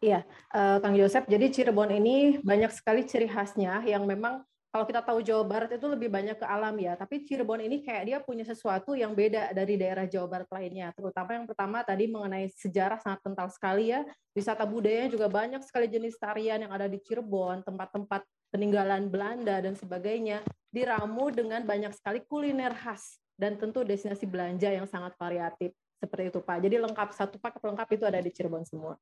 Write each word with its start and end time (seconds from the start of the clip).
Iya, 0.00 0.24
uh, 0.56 0.80
Kang 0.80 0.96
Yosep. 0.96 1.28
Jadi 1.28 1.46
Cirebon 1.52 1.92
ini 1.92 2.40
banyak 2.40 2.72
sekali 2.72 3.04
ciri 3.04 3.28
khasnya 3.28 3.84
yang 3.84 4.08
memang 4.08 4.40
kalau 4.72 4.86
kita 4.86 5.02
tahu 5.02 5.18
Jawa 5.20 5.44
Barat 5.44 5.76
itu 5.76 5.82
lebih 5.90 6.08
banyak 6.08 6.38
ke 6.40 6.46
alam 6.46 6.72
ya, 6.78 6.94
tapi 6.96 7.26
Cirebon 7.26 7.60
ini 7.60 7.82
kayak 7.84 8.04
dia 8.06 8.18
punya 8.22 8.46
sesuatu 8.46 8.94
yang 8.96 9.12
beda 9.12 9.50
dari 9.52 9.76
daerah 9.76 10.06
Jawa 10.08 10.30
Barat 10.30 10.48
lainnya. 10.48 10.94
Terutama 10.96 11.36
yang 11.36 11.44
pertama 11.44 11.82
tadi 11.84 12.08
mengenai 12.08 12.48
sejarah 12.54 12.96
sangat 13.02 13.20
kental 13.20 13.50
sekali 13.52 13.92
ya. 13.92 14.06
Wisata 14.32 14.64
budaya 14.64 15.10
juga 15.10 15.26
banyak 15.28 15.60
sekali 15.66 15.90
jenis 15.90 16.16
tarian 16.16 16.64
yang 16.64 16.72
ada 16.72 16.88
di 16.88 17.02
Cirebon, 17.02 17.60
tempat-tempat 17.66 18.24
peninggalan 18.54 19.10
Belanda 19.10 19.58
dan 19.60 19.76
sebagainya. 19.76 20.40
Diramu 20.70 21.28
dengan 21.34 21.66
banyak 21.66 21.92
sekali 21.92 22.22
kuliner 22.24 22.72
khas 22.72 23.18
dan 23.36 23.58
tentu 23.60 23.84
destinasi 23.84 24.24
belanja 24.24 24.70
yang 24.70 24.86
sangat 24.86 25.12
variatif. 25.20 25.74
Seperti 26.00 26.30
itu 26.30 26.40
Pak. 26.40 26.62
Jadi 26.62 26.80
lengkap 26.80 27.08
satu 27.12 27.36
paket 27.42 27.60
lengkap 27.60 27.88
itu 28.00 28.04
ada 28.06 28.22
di 28.22 28.30
Cirebon 28.32 28.64
semua. 28.64 28.96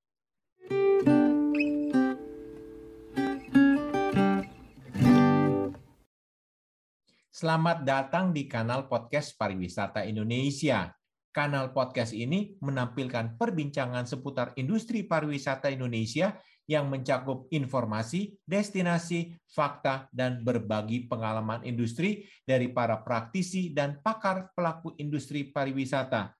Selamat 7.28 7.84
datang 7.84 8.32
di 8.32 8.48
kanal 8.48 8.88
podcast 8.88 9.36
Pariwisata 9.36 10.00
Indonesia. 10.08 10.88
Kanal 11.28 11.76
podcast 11.76 12.16
ini 12.16 12.56
menampilkan 12.64 13.36
perbincangan 13.36 14.08
seputar 14.08 14.56
industri 14.56 15.04
pariwisata 15.04 15.68
Indonesia 15.68 16.40
yang 16.64 16.88
mencakup 16.88 17.44
informasi, 17.52 18.32
destinasi, 18.48 19.36
fakta, 19.44 20.08
dan 20.08 20.40
berbagi 20.40 21.04
pengalaman 21.04 21.60
industri 21.68 22.24
dari 22.48 22.72
para 22.72 23.04
praktisi 23.04 23.76
dan 23.76 24.00
pakar 24.00 24.48
pelaku 24.56 24.96
industri 24.96 25.52
pariwisata. 25.52 26.32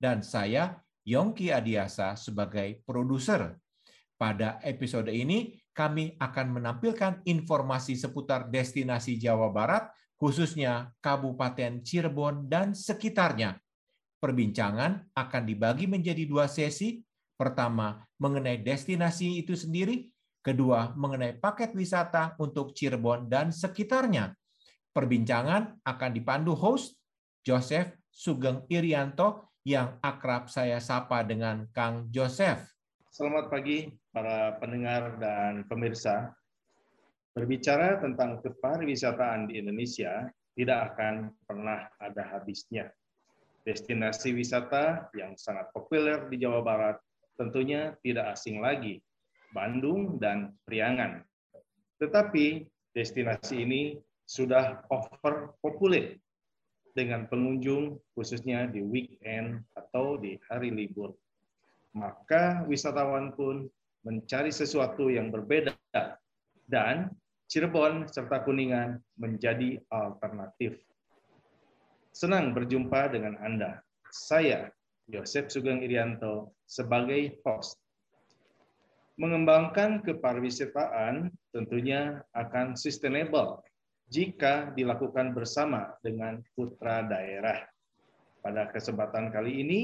Dan 0.00 0.24
saya, 0.24 0.72
Yongki 1.04 1.52
Adiasa, 1.52 2.16
sebagai 2.16 2.80
produser. 2.88 3.60
Pada 4.16 4.56
episode 4.64 5.12
ini, 5.12 5.60
kami 5.76 6.16
akan 6.16 6.60
menampilkan 6.60 7.20
informasi 7.28 7.92
seputar 7.92 8.48
destinasi 8.48 9.20
Jawa 9.20 9.52
Barat 9.52 9.92
khususnya 10.20 10.92
Kabupaten 11.00 11.80
Cirebon 11.80 12.44
dan 12.44 12.76
sekitarnya. 12.76 13.56
Perbincangan 14.20 15.16
akan 15.16 15.42
dibagi 15.48 15.88
menjadi 15.88 16.28
dua 16.28 16.44
sesi. 16.44 17.00
Pertama, 17.40 18.04
mengenai 18.20 18.60
destinasi 18.60 19.40
itu 19.40 19.56
sendiri. 19.56 20.12
Kedua, 20.44 20.92
mengenai 20.92 21.40
paket 21.40 21.72
wisata 21.72 22.36
untuk 22.36 22.76
Cirebon 22.76 23.32
dan 23.32 23.48
sekitarnya. 23.48 24.36
Perbincangan 24.92 25.80
akan 25.80 26.10
dipandu 26.12 26.52
host 26.52 27.00
Joseph 27.40 27.96
Sugeng 28.12 28.68
Irianto 28.68 29.56
yang 29.64 29.96
akrab 30.04 30.52
saya 30.52 30.84
sapa 30.84 31.24
dengan 31.24 31.64
Kang 31.72 32.12
Joseph. 32.12 32.60
Selamat 33.08 33.48
pagi 33.48 33.88
para 34.12 34.60
pendengar 34.60 35.16
dan 35.16 35.64
pemirsa 35.64 36.36
Berbicara 37.30 38.02
tentang 38.02 38.42
kepariwisataan 38.42 39.46
di 39.46 39.62
Indonesia 39.62 40.26
tidak 40.58 40.94
akan 40.94 41.30
pernah 41.46 41.86
ada 42.02 42.26
habisnya. 42.26 42.90
Destinasi 43.62 44.34
wisata 44.34 45.12
yang 45.14 45.38
sangat 45.38 45.70
populer 45.70 46.26
di 46.26 46.42
Jawa 46.42 46.64
Barat 46.64 46.96
tentunya 47.38 47.94
tidak 48.02 48.34
asing 48.34 48.58
lagi, 48.58 48.98
Bandung 49.54 50.18
dan 50.18 50.52
Priangan. 50.66 51.22
Tetapi 52.02 52.66
destinasi 52.96 53.62
ini 53.62 53.82
sudah 54.26 54.82
over 54.90 55.54
populer 55.62 56.18
dengan 56.94 57.30
pengunjung 57.30 57.98
khususnya 58.18 58.66
di 58.66 58.82
weekend 58.82 59.62
atau 59.78 60.18
di 60.18 60.34
hari 60.50 60.74
libur. 60.74 61.14
Maka 61.94 62.66
wisatawan 62.66 63.34
pun 63.34 63.70
mencari 64.02 64.50
sesuatu 64.50 65.10
yang 65.12 65.30
berbeda 65.30 65.76
dan 66.70 67.10
Cirebon 67.50 68.06
serta 68.06 68.46
Kuningan 68.46 69.02
menjadi 69.18 69.74
alternatif. 69.90 70.78
Senang 72.14 72.54
berjumpa 72.54 73.10
dengan 73.10 73.34
Anda. 73.42 73.82
Saya, 74.14 74.70
Yosep 75.10 75.50
Sugeng 75.50 75.82
Irianto, 75.82 76.54
sebagai 76.70 77.42
host. 77.42 77.74
Mengembangkan 79.18 79.98
kepariwisataan 80.06 81.34
tentunya 81.50 82.22
akan 82.38 82.78
sustainable 82.78 83.66
jika 84.06 84.70
dilakukan 84.78 85.34
bersama 85.34 85.90
dengan 86.06 86.38
putra 86.54 87.02
daerah. 87.02 87.66
Pada 88.46 88.70
kesempatan 88.70 89.34
kali 89.34 89.58
ini, 89.58 89.80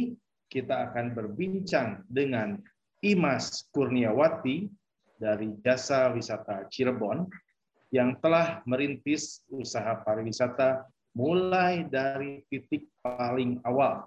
kita 0.47 0.87
akan 0.95 1.19
berbincang 1.19 2.07
dengan 2.07 2.63
Imas 3.03 3.67
Kurniawati 3.75 4.71
dari 5.19 5.51
Jasa 5.67 6.15
Wisata 6.15 6.71
Cirebon 6.71 7.27
yang 7.97 8.21
telah 8.21 8.61
merintis 8.69 9.41
usaha 9.49 9.97
pariwisata 10.05 10.85
mulai 11.17 11.89
dari 11.89 12.45
titik 12.53 12.93
paling 13.01 13.57
awal. 13.65 14.05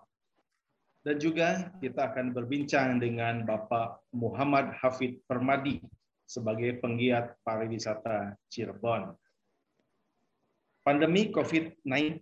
Dan 1.01 1.17
juga 1.17 1.73
kita 1.81 2.13
akan 2.13 2.37
berbincang 2.37 3.01
dengan 3.01 3.41
Bapak 3.49 4.05
Muhammad 4.13 4.77
Hafid 4.77 5.17
Permadi 5.25 5.81
sebagai 6.29 6.77
penggiat 6.77 7.33
pariwisata 7.41 8.37
Cirebon. 8.53 9.09
Pandemi 10.85 11.33
COVID-19 11.33 12.21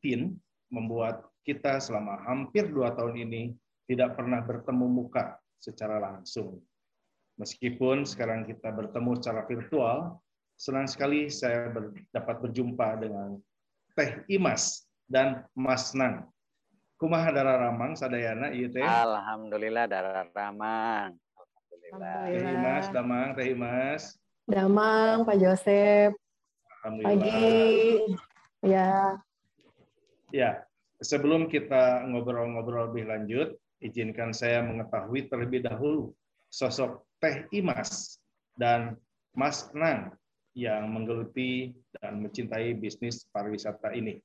membuat 0.72 1.28
kita 1.44 1.84
selama 1.84 2.24
hampir 2.24 2.72
dua 2.72 2.96
tahun 2.96 3.28
ini 3.28 3.44
tidak 3.92 4.16
pernah 4.16 4.40
bertemu 4.40 4.88
muka 4.88 5.36
secara 5.60 6.00
langsung. 6.00 6.64
Meskipun 7.36 8.08
sekarang 8.08 8.48
kita 8.48 8.72
bertemu 8.72 9.12
secara 9.20 9.42
virtual, 9.46 10.20
senang 10.58 10.90
sekali 10.90 11.30
saya 11.30 11.70
ber, 11.70 11.94
dapat 12.10 12.42
berjumpa 12.42 12.98
dengan 12.98 13.38
Teh 13.94 14.26
Imas 14.26 14.90
dan 15.06 15.46
Mas 15.54 15.94
Nang. 15.94 16.26
Kumaha 16.98 17.30
Dara 17.30 17.62
Ramang 17.70 17.94
sadayana 17.94 18.50
ieu 18.50 18.74
teh? 18.74 18.82
Alhamdulillah 18.82 19.86
Dara 19.86 20.26
Ramang. 20.34 21.14
Alhamdulillah. 21.14 22.18
Teh 22.26 22.42
Imas, 22.58 22.86
Damang, 22.90 23.30
Teh 23.38 23.48
Imas. 23.54 24.04
Damang, 24.50 25.30
Pak 25.30 25.38
Joseph. 25.38 26.18
Pagi. 26.82 28.02
Ya. 28.66 29.22
Ya, 30.34 30.66
sebelum 31.06 31.54
kita 31.54 32.02
ngobrol-ngobrol 32.10 32.90
lebih 32.90 33.06
lanjut, 33.06 33.54
izinkan 33.78 34.34
saya 34.34 34.66
mengetahui 34.66 35.30
terlebih 35.30 35.62
dahulu 35.62 36.18
sosok 36.50 37.06
Teh 37.22 37.46
Imas 37.54 38.18
dan 38.58 38.98
Mas 39.38 39.70
Nang 39.78 40.18
yang 40.58 40.90
menggeluti 40.90 41.78
dan 42.02 42.18
mencintai 42.26 42.74
bisnis 42.74 43.30
pariwisata 43.30 43.94
ini. 43.94 44.18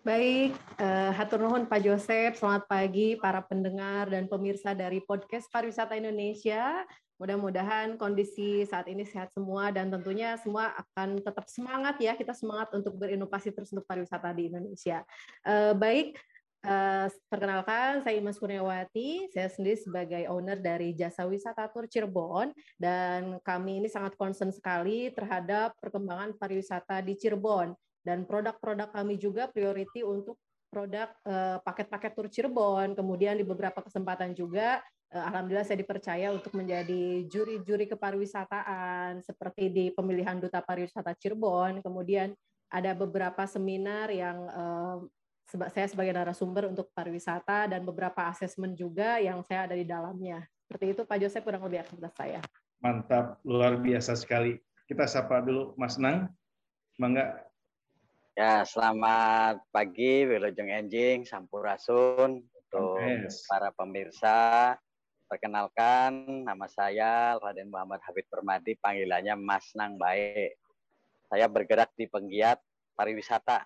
Baik, 0.00 0.56
uh, 0.80 1.12
hatur 1.12 1.44
nuhun 1.44 1.68
Pak 1.68 1.84
Joseph. 1.84 2.40
Selamat 2.40 2.64
pagi 2.64 3.20
para 3.20 3.44
pendengar 3.44 4.08
dan 4.08 4.24
pemirsa 4.24 4.72
dari 4.72 5.04
podcast 5.04 5.52
Pariwisata 5.52 6.00
Indonesia. 6.00 6.88
Mudah-mudahan 7.20 8.00
kondisi 8.00 8.64
saat 8.64 8.88
ini 8.88 9.04
sehat 9.04 9.28
semua 9.36 9.68
dan 9.68 9.92
tentunya 9.92 10.40
semua 10.40 10.72
akan 10.72 11.20
tetap 11.20 11.44
semangat 11.52 12.00
ya. 12.00 12.16
Kita 12.16 12.32
semangat 12.32 12.72
untuk 12.72 12.96
berinovasi 12.96 13.52
terus 13.52 13.68
untuk 13.74 13.84
pariwisata 13.84 14.32
di 14.32 14.48
Indonesia. 14.48 15.04
Uh, 15.44 15.76
baik, 15.76 16.16
Uh, 16.68 17.08
perkenalkan, 17.32 18.04
saya 18.04 18.20
Imas 18.20 18.36
Kurniawati. 18.36 19.32
Saya 19.32 19.48
sendiri 19.48 19.80
sebagai 19.80 20.28
owner 20.28 20.60
dari 20.60 20.92
Jasa 20.92 21.24
Wisata 21.24 21.64
Tur 21.72 21.88
Cirebon 21.88 22.52
dan 22.76 23.40
kami 23.40 23.80
ini 23.80 23.88
sangat 23.88 24.12
concern 24.20 24.52
sekali 24.52 25.08
terhadap 25.16 25.72
perkembangan 25.80 26.36
pariwisata 26.36 27.00
di 27.00 27.16
Cirebon 27.16 27.72
dan 28.04 28.28
produk-produk 28.28 28.92
kami 28.92 29.16
juga 29.16 29.48
priority 29.48 30.04
untuk 30.04 30.36
produk 30.68 31.08
uh, 31.24 31.56
paket-paket 31.64 32.12
tur 32.12 32.28
Cirebon. 32.28 32.92
Kemudian 32.92 33.40
di 33.40 33.48
beberapa 33.48 33.80
kesempatan 33.80 34.36
juga 34.36 34.84
uh, 35.16 35.24
alhamdulillah 35.24 35.64
saya 35.64 35.80
dipercaya 35.80 36.36
untuk 36.36 36.52
menjadi 36.52 37.24
juri-juri 37.32 37.88
kepariwisataan 37.88 39.24
seperti 39.24 39.72
di 39.72 39.84
pemilihan 39.96 40.36
duta 40.36 40.60
pariwisata 40.60 41.16
Cirebon. 41.16 41.80
Kemudian 41.80 42.36
ada 42.68 42.92
beberapa 42.92 43.48
seminar 43.48 44.12
yang 44.12 44.44
saya 45.48 45.88
sebagai 45.88 46.12
narasumber 46.12 46.68
untuk 46.68 46.92
pariwisata 46.92 47.72
dan 47.72 47.80
beberapa 47.80 48.28
asesmen 48.28 48.76
juga 48.76 49.16
yang 49.16 49.40
saya 49.48 49.64
ada 49.64 49.72
di 49.72 49.88
dalamnya. 49.88 50.44
Seperti 50.68 50.92
itu 50.92 51.02
Pak 51.08 51.16
Joseph 51.24 51.44
kurang 51.48 51.64
lebih 51.64 51.80
aktivitas 51.80 52.12
saya. 52.12 52.40
Mantap, 52.84 53.40
luar 53.48 53.80
biasa 53.80 54.12
sekali. 54.12 54.60
Kita 54.84 55.08
sapa 55.08 55.40
dulu 55.40 55.72
Mas 55.80 55.96
Nang. 55.96 56.28
Mangga. 57.00 57.48
Ya, 58.36 58.62
selamat 58.62 59.64
pagi 59.72 60.28
Wilujeng 60.28 60.70
Enjing, 60.70 61.24
Sampurasun 61.24 62.44
untuk 62.44 63.00
yes. 63.00 63.48
para 63.48 63.72
pemirsa. 63.72 64.76
Perkenalkan, 65.28 66.44
nama 66.44 66.68
saya 66.68 67.40
Raden 67.40 67.72
Muhammad 67.72 68.04
Habib 68.04 68.28
Permadi, 68.28 68.76
panggilannya 68.78 69.34
Mas 69.40 69.72
Nang 69.72 69.96
Baik. 69.96 70.60
Saya 71.28 71.48
bergerak 71.48 71.92
di 71.96 72.08
penggiat 72.08 72.60
pariwisata 72.96 73.64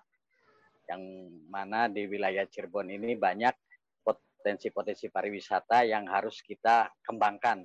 yang 0.89 1.01
mana 1.47 1.87
di 1.87 2.05
wilayah 2.07 2.43
Cirebon 2.47 2.91
ini 2.91 3.15
banyak 3.15 3.55
potensi-potensi 4.03 5.07
pariwisata 5.07 5.87
yang 5.87 6.03
harus 6.11 6.43
kita 6.43 6.91
kembangkan. 7.07 7.63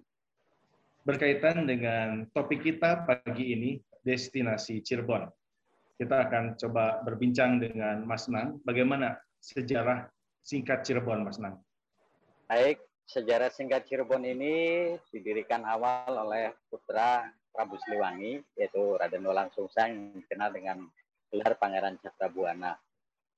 berkaitan 1.08 1.64
dengan 1.64 2.28
topik 2.36 2.60
kita 2.60 3.08
pagi 3.08 3.56
ini, 3.56 3.80
destinasi 4.04 4.84
Cirebon. 4.84 5.24
Kita 5.96 6.28
akan 6.28 6.54
coba 6.60 7.00
berbincang 7.00 7.58
dengan 7.58 8.04
Mas 8.04 8.28
Nang, 8.28 8.60
bagaimana 8.60 9.16
sejarah 9.40 10.04
singkat 10.44 10.84
Cirebon, 10.84 11.24
Mas 11.24 11.40
Nang. 11.40 11.58
Baik, 12.44 12.84
sejarah 13.08 13.48
singkat 13.48 13.88
Cirebon 13.88 14.22
ini 14.22 14.54
didirikan 15.08 15.64
awal 15.64 16.12
oleh 16.12 16.52
putra 16.68 17.24
Prabu 17.56 17.80
Siliwangi, 17.82 18.44
yaitu 18.54 18.94
Raden 19.00 19.24
Wolang 19.26 19.50
Sungsang 19.50 19.90
yang 19.90 20.22
dikenal 20.22 20.50
dengan 20.52 20.78
gelar 21.32 21.56
Pangeran 21.56 21.98
Cakrabuana, 21.98 22.76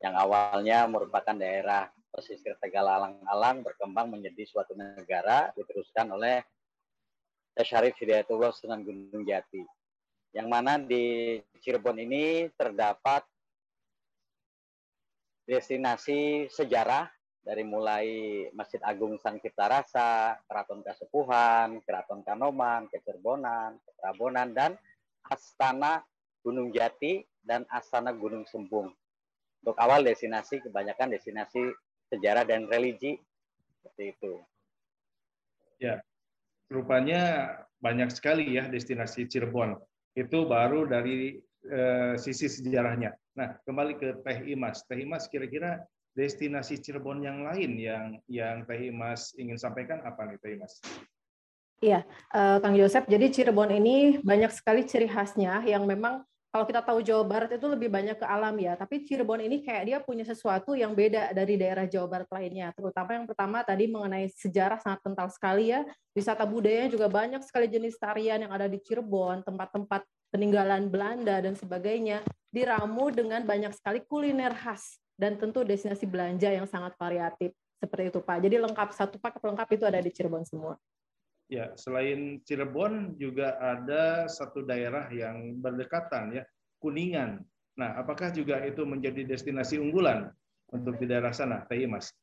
yang 0.01 0.17
awalnya 0.17 0.89
merupakan 0.89 1.37
daerah 1.37 1.93
pesisir 2.11 2.57
Tegal 2.59 2.89
Alang-Alang 2.89 3.63
berkembang 3.63 4.11
menjadi 4.11 4.43
suatu 4.49 4.75
negara 4.75 5.53
diteruskan 5.55 6.11
oleh 6.17 6.43
Syarif 7.61 7.95
Hidayatullah 8.01 8.51
Sunan 8.57 8.83
Gunung 8.83 9.23
Jati. 9.29 9.63
Yang 10.33 10.49
mana 10.49 10.81
di 10.81 11.37
Cirebon 11.61 12.01
ini 12.01 12.49
terdapat 12.57 13.27
destinasi 15.45 16.47
sejarah 16.49 17.11
dari 17.43 17.65
mulai 17.67 18.07
Masjid 18.55 18.79
Agung 18.85 19.19
Sang 19.19 19.41
Cipta 19.43 19.67
Rasa, 19.67 20.39
Keraton 20.47 20.85
Kasepuhan, 20.87 21.83
Keraton 21.83 22.23
Kanoman, 22.23 22.87
Kecerbonan, 22.93 23.81
Ketrabonan, 23.83 24.55
dan 24.55 24.79
Astana 25.27 26.05
Gunung 26.45 26.71
Jati 26.71 27.25
dan 27.43 27.67
Astana 27.69 28.15
Gunung 28.15 28.47
Sembung. 28.47 28.93
Untuk 29.61 29.77
awal 29.77 30.05
destinasi 30.05 30.65
kebanyakan 30.65 31.13
destinasi 31.13 31.61
sejarah 32.09 32.49
dan 32.49 32.65
religi 32.67 33.21
seperti 33.81 34.17
itu. 34.17 34.33
Ya, 35.81 36.01
rupanya 36.69 37.55
banyak 37.81 38.13
sekali 38.13 38.57
ya 38.57 38.69
destinasi 38.69 39.29
Cirebon. 39.29 39.77
Itu 40.17 40.49
baru 40.49 40.85
dari 40.89 41.41
eh, 41.69 42.15
sisi 42.17 42.49
sejarahnya. 42.49 43.13
Nah, 43.37 43.57
kembali 43.65 43.97
ke 43.97 44.09
Teh 44.25 44.39
Imas. 44.49 44.85
Teh 44.85 45.01
Imas 45.01 45.29
kira-kira 45.29 45.81
destinasi 46.13 46.81
Cirebon 46.81 47.23
yang 47.25 47.47
lain 47.47 47.79
yang 47.81 48.07
yang 48.29 48.65
Teh 48.69 48.91
Imas 48.91 49.33
ingin 49.41 49.57
sampaikan 49.57 50.05
apa 50.05 50.29
nih 50.29 50.39
Teh 50.41 50.53
Imas? 50.57 50.81
Iya, 51.81 52.05
uh, 52.37 52.61
Kang 52.61 52.77
Yosep. 52.77 53.09
Jadi 53.09 53.33
Cirebon 53.33 53.73
ini 53.73 54.21
banyak 54.21 54.53
sekali 54.53 54.85
ciri 54.85 55.09
khasnya 55.09 55.65
yang 55.65 55.89
memang 55.89 56.21
kalau 56.51 56.67
kita 56.67 56.83
tahu 56.83 56.99
Jawa 56.99 57.23
Barat 57.23 57.51
itu 57.55 57.63
lebih 57.71 57.87
banyak 57.87 58.19
ke 58.19 58.27
alam 58.27 58.59
ya, 58.59 58.75
tapi 58.75 59.07
Cirebon 59.07 59.39
ini 59.39 59.63
kayak 59.63 59.83
dia 59.87 59.99
punya 60.03 60.27
sesuatu 60.27 60.75
yang 60.75 60.99
beda 60.99 61.31
dari 61.31 61.55
daerah 61.55 61.87
Jawa 61.87 62.11
Barat 62.11 62.29
lainnya. 62.35 62.75
Terutama 62.75 63.15
yang 63.15 63.27
pertama 63.31 63.63
tadi 63.63 63.87
mengenai 63.87 64.27
sejarah 64.35 64.83
sangat 64.83 64.99
kental 65.07 65.31
sekali 65.31 65.71
ya. 65.71 65.87
Wisata 66.11 66.43
budaya 66.43 66.91
juga 66.91 67.07
banyak 67.07 67.39
sekali 67.47 67.71
jenis 67.71 67.95
tarian 68.03 68.43
yang 68.43 68.51
ada 68.51 68.67
di 68.67 68.83
Cirebon, 68.83 69.47
tempat-tempat 69.47 70.03
peninggalan 70.35 70.91
Belanda 70.91 71.39
dan 71.39 71.55
sebagainya. 71.55 72.27
Diramu 72.51 73.15
dengan 73.15 73.47
banyak 73.47 73.71
sekali 73.71 74.03
kuliner 74.03 74.51
khas 74.51 74.99
dan 75.15 75.39
tentu 75.39 75.63
destinasi 75.63 76.03
belanja 76.03 76.51
yang 76.51 76.67
sangat 76.67 76.99
variatif 76.99 77.55
seperti 77.79 78.11
itu 78.11 78.19
Pak. 78.27 78.43
Jadi 78.43 78.57
lengkap 78.59 78.89
satu 78.91 79.23
paket 79.23 79.39
lengkap 79.39 79.69
itu 79.71 79.85
ada 79.87 80.03
di 80.03 80.11
Cirebon 80.11 80.43
semua. 80.43 80.75
Ya, 81.51 81.75
selain 81.75 82.39
Cirebon 82.47 83.19
juga 83.19 83.59
ada 83.59 84.31
satu 84.31 84.63
daerah 84.63 85.11
yang 85.11 85.59
berdekatan 85.59 86.39
ya, 86.39 86.47
Kuningan. 86.79 87.43
Nah, 87.75 87.99
apakah 87.99 88.31
juga 88.31 88.63
itu 88.63 88.87
menjadi 88.87 89.27
destinasi 89.27 89.83
unggulan 89.83 90.31
untuk 90.71 90.95
di 91.03 91.11
daerah 91.11 91.35
sana, 91.35 91.67
Teh 91.67 91.91
Mas? 91.91 92.15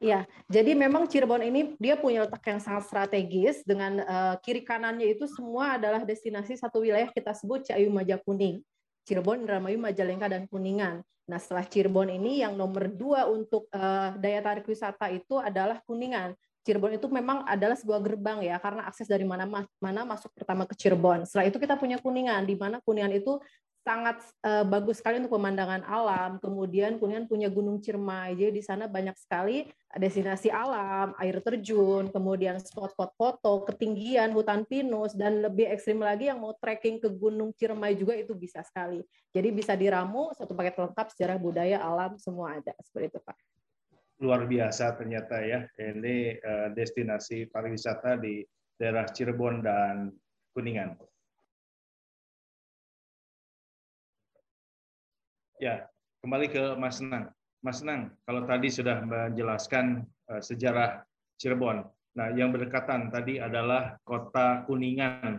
Iya, 0.00 0.24
jadi 0.48 0.72
memang 0.72 1.10
Cirebon 1.10 1.44
ini 1.44 1.76
dia 1.76 2.00
punya 2.00 2.24
letak 2.24 2.40
yang 2.48 2.62
sangat 2.62 2.88
strategis 2.88 3.60
dengan 3.68 4.00
uh, 4.00 4.34
kiri 4.40 4.64
kanannya 4.64 5.12
itu 5.12 5.28
semua 5.28 5.76
adalah 5.76 6.06
destinasi 6.06 6.56
satu 6.56 6.80
wilayah 6.86 7.10
kita 7.12 7.36
sebut 7.36 7.68
Cayu 7.68 7.92
Majakuning. 7.92 8.64
Cirebon, 9.04 9.44
Indramayu, 9.44 9.76
Majalengka, 9.76 10.30
dan 10.30 10.48
Kuningan. 10.48 11.04
Nah, 11.28 11.36
setelah 11.36 11.66
Cirebon 11.68 12.08
ini 12.08 12.40
yang 12.40 12.56
nomor 12.56 12.88
dua 12.88 13.28
untuk 13.28 13.68
uh, 13.76 14.16
daya 14.16 14.40
tarik 14.40 14.64
wisata 14.64 15.12
itu 15.12 15.36
adalah 15.36 15.84
Kuningan. 15.84 16.32
Cirebon 16.66 16.98
itu 16.98 17.06
memang 17.08 17.46
adalah 17.48 17.76
sebuah 17.78 18.00
gerbang 18.04 18.44
ya, 18.44 18.56
karena 18.60 18.86
akses 18.86 19.08
dari 19.08 19.24
mana 19.24 19.48
mana 19.80 20.00
masuk 20.04 20.32
pertama 20.34 20.68
ke 20.68 20.74
Cirebon. 20.76 21.24
Setelah 21.24 21.46
itu 21.48 21.58
kita 21.60 21.78
punya 21.78 21.96
Kuningan, 21.98 22.44
di 22.44 22.54
mana 22.58 22.82
Kuningan 22.84 23.14
itu 23.16 23.40
sangat 23.88 24.20
uh, 24.44 24.68
bagus 24.68 25.00
sekali 25.00 25.16
untuk 25.16 25.40
pemandangan 25.40 25.80
alam. 25.88 26.36
Kemudian 26.36 27.00
Kuningan 27.00 27.24
punya 27.24 27.48
Gunung 27.48 27.80
Ciremai, 27.80 28.36
jadi 28.36 28.52
di 28.52 28.60
sana 28.60 28.84
banyak 28.84 29.16
sekali 29.16 29.64
destinasi 29.96 30.52
alam, 30.52 31.16
air 31.16 31.40
terjun, 31.40 32.12
kemudian 32.12 32.60
spot-spot 32.60 33.16
foto, 33.16 33.64
ketinggian 33.64 34.36
hutan 34.36 34.68
pinus, 34.68 35.16
dan 35.16 35.40
lebih 35.40 35.72
ekstrim 35.72 36.04
lagi 36.04 36.28
yang 36.28 36.36
mau 36.36 36.52
trekking 36.60 37.00
ke 37.00 37.08
Gunung 37.08 37.56
Ciremai 37.56 37.96
juga 37.96 38.12
itu 38.12 38.36
bisa 38.36 38.60
sekali. 38.60 39.00
Jadi 39.32 39.48
bisa 39.48 39.72
diramu 39.72 40.36
satu 40.36 40.52
paket 40.52 40.76
lengkap 40.76 41.06
sejarah 41.16 41.38
budaya 41.40 41.80
alam 41.80 42.20
semua 42.20 42.60
ada 42.60 42.76
seperti 42.84 43.16
itu 43.16 43.20
Pak. 43.24 43.36
Luar 44.18 44.50
biasa 44.50 44.98
ternyata 44.98 45.38
ya 45.46 45.62
ini 45.78 46.34
uh, 46.42 46.74
destinasi 46.74 47.46
pariwisata 47.54 48.18
di 48.18 48.42
daerah 48.74 49.06
Cirebon 49.06 49.62
dan 49.62 50.10
Kuningan. 50.50 50.98
Ya, 55.62 55.86
kembali 56.22 56.46
ke 56.50 56.62
Mas 56.78 56.98
Nang. 56.98 57.30
Mas 57.62 57.82
Nang, 57.82 58.14
kalau 58.26 58.42
tadi 58.46 58.70
sudah 58.70 59.02
menjelaskan 59.02 60.02
uh, 60.30 60.42
sejarah 60.42 61.02
Cirebon. 61.38 61.86
Nah, 62.18 62.34
yang 62.34 62.50
berdekatan 62.50 63.14
tadi 63.14 63.38
adalah 63.38 63.94
kota 64.02 64.66
Kuningan. 64.66 65.38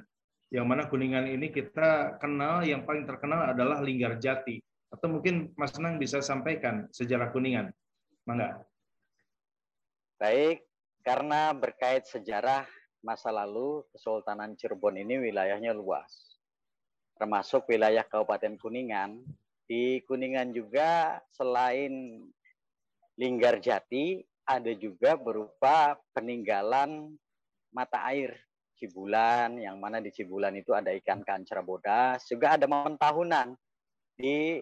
Yang 0.51 0.65
mana 0.67 0.87
Kuningan 0.87 1.27
ini 1.27 1.51
kita 1.51 2.15
kenal, 2.19 2.63
yang 2.63 2.87
paling 2.87 3.03
terkenal 3.03 3.51
adalah 3.51 3.83
Linggarjati. 3.83 4.59
Atau 4.91 5.19
mungkin 5.19 5.51
Mas 5.59 5.75
Nang 5.75 5.99
bisa 5.99 6.23
sampaikan 6.23 6.87
sejarah 6.95 7.31
Kuningan. 7.35 7.71
Mangga. 8.23 8.68
Baik, 10.19 10.67
karena 10.99 11.55
berkait 11.55 12.03
sejarah 12.03 12.67
masa 12.99 13.31
lalu, 13.31 13.87
Kesultanan 13.95 14.51
Cirebon 14.59 14.99
ini 14.99 15.15
wilayahnya 15.15 15.71
luas. 15.71 16.35
Termasuk 17.15 17.71
wilayah 17.71 18.03
Kabupaten 18.03 18.59
Kuningan 18.59 19.23
di 19.63 20.03
Kuningan 20.03 20.51
juga 20.51 21.23
selain 21.31 22.19
Linggar 23.15 23.63
Jati 23.63 24.19
ada 24.43 24.75
juga 24.75 25.15
berupa 25.15 25.95
peninggalan 26.11 27.15
mata 27.71 28.03
air 28.11 28.35
Cibulan 28.75 29.55
yang 29.55 29.79
mana 29.79 30.03
di 30.03 30.11
Cibulan 30.11 30.51
itu 30.59 30.75
ada 30.75 30.91
ikan 30.99 31.23
kancara 31.23 31.63
bodas 31.63 32.27
juga 32.27 32.59
ada 32.59 32.67
momen 32.67 32.99
tahunan 32.99 33.55
di 34.19 34.59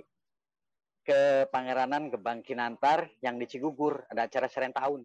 ke 1.01 1.49
Pangeranan 1.49 2.13
Gebang 2.13 2.45
Kinantar 2.45 3.09
yang 3.25 3.41
di 3.41 3.49
Cigugur 3.49 4.05
ada 4.11 4.29
acara 4.29 4.45
seren 4.45 4.75
tahun. 4.75 5.01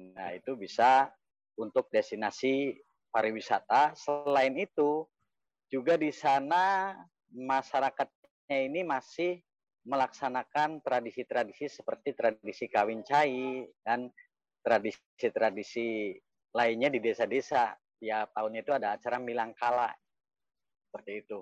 Nah, 0.00 0.32
itu 0.32 0.56
bisa 0.56 1.12
untuk 1.60 1.92
destinasi 1.92 2.80
pariwisata. 3.12 3.92
Selain 3.92 4.56
itu, 4.56 5.04
juga 5.70 5.94
di 5.94 6.10
sana 6.10 6.96
masyarakat 7.30 8.08
ini 8.50 8.82
masih 8.82 9.38
melaksanakan 9.86 10.82
tradisi-tradisi 10.82 11.70
seperti 11.70 12.12
tradisi 12.12 12.66
kawin 12.68 13.00
cai 13.06 13.64
dan 13.86 14.10
tradisi-tradisi 14.60 16.18
lainnya 16.52 16.90
di 16.90 17.00
desa-desa. 17.00 17.72
Ya 18.00 18.26
tahun 18.32 18.60
itu 18.60 18.72
ada 18.74 18.96
acara 18.96 19.20
Milangkala. 19.20 19.92
Seperti 20.88 21.22
itu. 21.22 21.40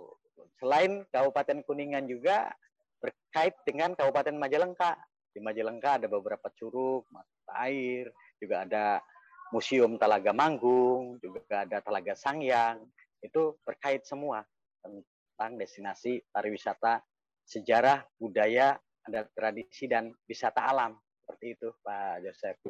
Selain 0.60 1.02
Kabupaten 1.08 1.64
Kuningan 1.64 2.04
juga 2.06 2.52
berkait 3.00 3.56
dengan 3.64 3.96
Kabupaten 3.96 4.36
Majalengka. 4.36 4.98
Di 5.32 5.40
Majalengka 5.40 6.02
ada 6.02 6.06
beberapa 6.10 6.50
curug, 6.52 7.06
mata 7.08 7.54
air, 7.64 8.10
juga 8.40 8.64
ada 8.64 9.02
Museum 9.50 9.96
Talaga 9.96 10.30
Manggung, 10.32 11.18
juga 11.20 11.64
ada 11.66 11.78
Talaga 11.80 12.12
Sangyang. 12.14 12.84
Itu 13.18 13.58
berkait 13.66 14.06
semua 14.06 14.44
tentang 14.84 15.58
destinasi 15.58 16.22
pariwisata, 16.30 17.02
sejarah, 17.44 18.04
budaya, 18.20 18.78
ada 19.08 19.24
tradisi 19.32 19.88
dan 19.88 20.12
wisata 20.28 20.68
alam. 20.68 20.94
Seperti 21.24 21.46
itu, 21.56 21.68
Pak 21.80 22.24
Joseph. 22.24 22.60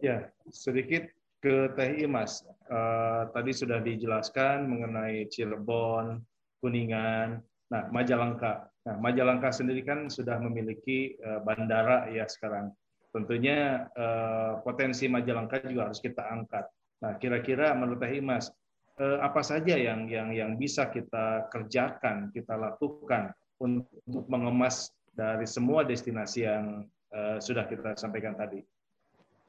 Ya, 0.00 0.28
sedikit 0.48 1.08
ke 1.40 1.72
Teh 1.76 2.04
Imas. 2.04 2.44
Uh, 2.68 3.28
tadi 3.32 3.52
sudah 3.52 3.80
dijelaskan 3.80 4.68
mengenai 4.68 5.28
Cirebon, 5.32 6.20
Kuningan, 6.60 7.40
nah 7.72 7.88
Majalengka. 7.88 8.68
Nah, 8.84 8.96
Majalengka 9.00 9.52
sendiri 9.52 9.84
kan 9.84 10.08
sudah 10.08 10.40
memiliki 10.40 11.16
uh, 11.20 11.40
bandara 11.44 12.08
ya 12.12 12.28
sekarang. 12.28 12.72
Tentunya 13.10 13.90
uh, 13.90 14.62
potensi 14.62 15.10
Majalengka 15.10 15.62
juga 15.66 15.90
harus 15.90 15.98
kita 15.98 16.26
angkat. 16.30 16.70
Nah, 17.02 17.18
kira-kira 17.18 17.74
menurut 17.74 17.98
Teh 17.98 18.16
Imas, 18.18 18.54
Eh, 19.00 19.18
apa 19.24 19.40
saja 19.40 19.80
yang 19.80 20.04
yang 20.12 20.28
yang 20.28 20.50
bisa 20.60 20.92
kita 20.92 21.48
kerjakan, 21.48 22.28
kita 22.36 22.52
lakukan 22.52 23.32
untuk 23.56 24.28
mengemas 24.28 24.92
dari 25.16 25.48
semua 25.48 25.88
destinasi 25.88 26.44
yang 26.44 26.84
uh, 27.12 27.40
sudah 27.40 27.64
kita 27.64 27.96
sampaikan 27.96 28.36
tadi. 28.36 28.60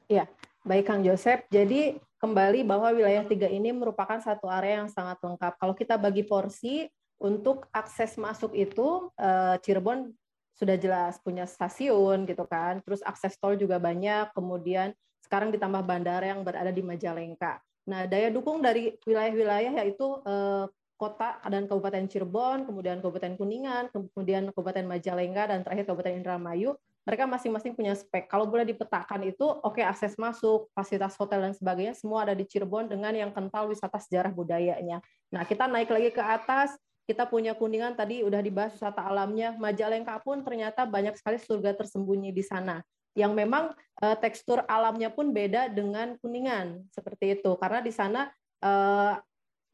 Ya, 0.08 0.24
baik 0.64 0.88
Kang 0.88 1.04
Joseph. 1.04 1.44
Jadi 1.52 2.00
kembali 2.16 2.64
bahwa 2.64 2.96
wilayah 2.96 3.28
tiga 3.28 3.44
ini 3.44 3.76
merupakan 3.76 4.16
satu 4.24 4.48
area 4.48 4.84
yang 4.84 4.88
sangat 4.88 5.20
lengkap. 5.20 5.52
Kalau 5.60 5.76
kita 5.76 6.00
bagi 6.00 6.24
porsi 6.24 6.88
untuk 7.20 7.68
akses 7.76 8.16
masuk 8.16 8.56
itu 8.56 9.12
uh, 9.20 9.60
Cirebon 9.60 10.16
sudah 10.56 10.76
jelas 10.76 11.18
punya 11.20 11.48
stasiun 11.48 12.28
gitu 12.28 12.44
kan, 12.46 12.80
terus 12.84 13.00
akses 13.02 13.36
tol 13.40 13.56
juga 13.56 13.80
banyak, 13.80 14.30
kemudian 14.36 14.92
sekarang 15.24 15.48
ditambah 15.54 15.82
bandara 15.86 16.28
yang 16.28 16.44
berada 16.44 16.68
di 16.68 16.84
Majalengka. 16.84 17.62
Nah, 17.88 18.06
daya 18.06 18.30
dukung 18.30 18.62
dari 18.62 18.94
wilayah-wilayah 19.02 19.72
yaitu 19.82 20.06
uh, 20.22 20.70
kota 21.02 21.42
dan 21.50 21.66
Kabupaten 21.66 22.06
Cirebon, 22.06 22.62
kemudian 22.62 23.02
Kabupaten 23.02 23.34
Kuningan, 23.34 23.90
kemudian 23.90 24.54
Kabupaten 24.54 24.86
Majalengka, 24.86 25.50
dan 25.50 25.66
terakhir 25.66 25.90
Kabupaten 25.90 26.14
Indramayu, 26.14 26.78
mereka 27.02 27.26
masing-masing 27.26 27.74
punya 27.74 27.98
spek. 27.98 28.30
Kalau 28.30 28.46
boleh 28.46 28.62
dipetakan 28.62 29.26
itu, 29.26 29.42
oke 29.42 29.82
okay, 29.82 29.84
akses 29.88 30.14
masuk, 30.14 30.70
fasilitas 30.70 31.18
hotel 31.18 31.42
dan 31.42 31.54
sebagainya, 31.58 31.98
semua 31.98 32.22
ada 32.22 32.38
di 32.38 32.46
Cirebon 32.46 32.86
dengan 32.86 33.10
yang 33.10 33.34
kental 33.34 33.66
wisata 33.66 33.98
sejarah 33.98 34.30
budayanya. 34.30 35.02
Nah, 35.34 35.42
kita 35.42 35.66
naik 35.66 35.90
lagi 35.90 36.14
ke 36.14 36.22
atas, 36.22 36.78
kita 37.06 37.26
punya 37.26 37.52
Kuningan 37.58 37.98
tadi 37.98 38.22
udah 38.22 38.38
dibahas 38.38 38.78
wisata 38.78 39.02
alamnya, 39.02 39.54
Majalengka 39.58 40.22
pun 40.22 40.46
ternyata 40.46 40.86
banyak 40.86 41.18
sekali 41.18 41.38
surga 41.38 41.74
tersembunyi 41.74 42.30
di 42.30 42.44
sana. 42.46 42.80
Yang 43.12 43.32
memang 43.36 43.64
uh, 44.00 44.16
tekstur 44.16 44.64
alamnya 44.70 45.12
pun 45.12 45.34
beda 45.34 45.68
dengan 45.68 46.16
Kuningan, 46.22 46.86
seperti 46.94 47.40
itu. 47.40 47.58
Karena 47.58 47.82
di 47.82 47.92
sana, 47.92 48.30
uh, 48.64 49.18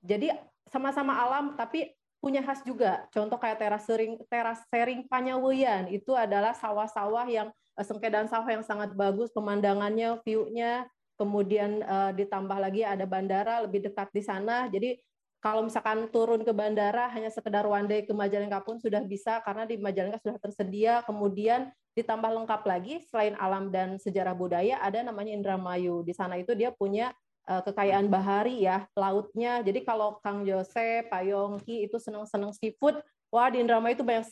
jadi 0.02 0.34
sama-sama 0.68 1.16
alam 1.16 1.56
tapi 1.56 1.92
punya 2.18 2.42
khas 2.42 2.66
juga. 2.66 3.06
Contoh 3.14 3.38
kayak 3.38 3.62
teras 3.62 3.86
sering 3.86 4.18
teras 4.26 4.60
sering 4.68 5.06
Panyaweyan 5.06 5.86
itu 5.88 6.12
adalah 6.18 6.50
sawah-sawah 6.50 7.30
yang 7.30 7.48
eh, 7.78 7.84
sengkedan 7.86 8.26
sawah 8.26 8.50
yang 8.50 8.66
sangat 8.66 8.90
bagus 8.98 9.30
pemandangannya, 9.30 10.18
view-nya, 10.26 10.90
kemudian 11.14 11.82
uh, 11.86 12.10
ditambah 12.14 12.58
lagi 12.58 12.82
ada 12.82 13.06
bandara 13.06 13.62
lebih 13.62 13.86
dekat 13.86 14.10
di 14.10 14.22
sana. 14.22 14.66
Jadi 14.66 14.98
kalau 15.38 15.62
misalkan 15.62 16.10
turun 16.10 16.42
ke 16.42 16.50
bandara 16.50 17.06
hanya 17.14 17.30
sekedar 17.30 17.62
one 17.62 17.86
day 17.86 18.02
ke 18.02 18.10
Majalengka 18.10 18.58
pun 18.66 18.82
sudah 18.82 19.02
bisa 19.06 19.38
karena 19.46 19.62
di 19.70 19.78
Majalengka 19.78 20.18
sudah 20.18 20.38
tersedia. 20.42 20.94
Kemudian 21.06 21.70
ditambah 21.94 22.26
lengkap 22.26 22.62
lagi 22.66 23.06
selain 23.06 23.38
alam 23.38 23.70
dan 23.70 24.02
sejarah 24.02 24.34
budaya 24.34 24.82
ada 24.82 24.98
namanya 25.06 25.30
Indramayu. 25.34 26.02
Di 26.02 26.10
sana 26.10 26.38
itu 26.42 26.58
dia 26.58 26.74
punya 26.74 27.14
uh, 27.46 27.62
kekayaan 27.62 28.10
bahari 28.10 28.66
ya 28.66 28.90
lautnya. 28.98 29.62
Jadi 29.62 29.86
kalau 29.86 30.18
Kang 30.26 30.42
Jose, 30.42 31.06
Pak 31.06 31.22
Yongki 31.22 31.86
itu 31.86 32.02
senang-senang 32.02 32.50
seafood, 32.58 32.98
wah 33.30 33.46
di 33.46 33.62
Indramayu 33.62 33.94
itu 33.94 34.02
banyak 34.02 34.26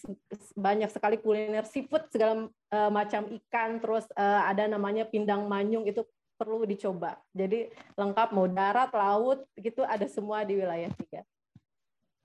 banyak 0.58 0.90
sekali 0.90 1.22
kuliner 1.22 1.62
seafood 1.62 2.02
segala 2.10 2.50
uh, 2.74 2.90
macam 2.90 3.30
ikan, 3.30 3.78
terus 3.78 4.10
uh, 4.18 4.42
ada 4.42 4.66
namanya 4.66 5.06
pindang 5.06 5.46
manyung 5.46 5.86
itu 5.86 6.02
perlu 6.36 6.62
dicoba. 6.68 7.16
Jadi 7.32 7.72
lengkap 7.96 8.28
mau 8.36 8.46
darat, 8.46 8.92
laut, 8.92 9.48
gitu 9.56 9.82
ada 9.82 10.04
semua 10.06 10.44
di 10.44 10.60
wilayah 10.60 10.92
tiga. 10.94 11.24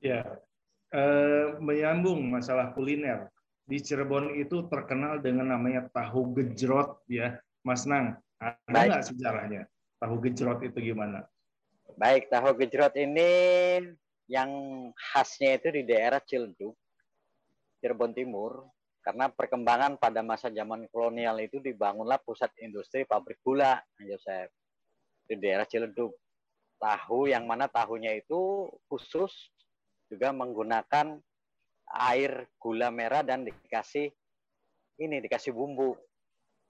Ya, 0.04 0.28
uh, 0.92 1.58
menyambung 1.64 2.20
masalah 2.28 2.76
kuliner 2.76 3.32
di 3.66 3.80
Cirebon 3.80 4.36
itu 4.36 4.68
terkenal 4.68 5.24
dengan 5.24 5.56
namanya 5.56 5.88
tahu 5.90 6.36
gejrot 6.36 7.00
ya, 7.08 7.40
Mas 7.64 7.88
Nang. 7.88 8.20
Ada 8.42 9.00
nggak 9.00 9.08
sejarahnya? 9.08 9.64
tahu 10.02 10.18
gejrot 10.26 10.66
itu 10.66 10.80
gimana? 10.82 11.30
Baik, 11.94 12.34
tahu 12.34 12.58
gejrot 12.58 12.98
ini 12.98 13.30
yang 14.26 14.50
khasnya 14.98 15.62
itu 15.62 15.70
di 15.70 15.82
daerah 15.86 16.18
Ciledug, 16.18 16.74
Cirebon 17.78 18.18
Timur, 18.18 18.66
karena 19.02 19.30
perkembangan 19.34 19.98
pada 19.98 20.22
masa 20.22 20.54
zaman 20.54 20.86
kolonial 20.94 21.38
itu 21.42 21.58
dibangunlah 21.58 22.22
pusat 22.22 22.54
industri 22.62 23.06
pabrik 23.06 23.42
gula, 23.42 23.82
Joseph, 23.98 24.54
di 25.26 25.36
daerah 25.42 25.66
Ciledug. 25.66 26.14
Tahu 26.82 27.30
yang 27.30 27.46
mana 27.46 27.70
tahunya 27.70 28.22
itu 28.22 28.70
khusus 28.90 29.54
juga 30.10 30.34
menggunakan 30.34 31.18
air 32.10 32.50
gula 32.58 32.90
merah 32.90 33.22
dan 33.22 33.46
dikasih 33.46 34.10
ini 34.98 35.18
dikasih 35.22 35.54
bumbu 35.54 35.94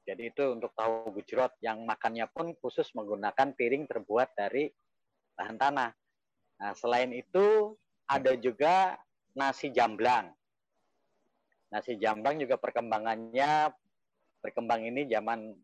jadi 0.02 0.34
itu 0.34 0.44
untuk 0.58 0.74
tahu 0.74 1.14
gujrot 1.14 1.54
yang 1.62 1.86
makannya 1.86 2.26
pun 2.34 2.58
khusus 2.58 2.90
menggunakan 2.98 3.54
piring 3.54 3.86
terbuat 3.86 4.34
dari 4.34 4.66
bahan 5.38 5.58
tanah. 5.62 5.92
Nah, 6.62 6.74
selain 6.74 7.14
itu 7.14 7.78
ada 8.10 8.34
juga 8.34 8.98
nasi 9.38 9.70
jamblang. 9.70 10.34
Nasi 11.72 11.96
jamblang 11.96 12.36
juga 12.36 12.60
perkembangannya 12.60 13.72
berkembang 14.44 14.84
ini 14.84 15.08
zaman 15.08 15.56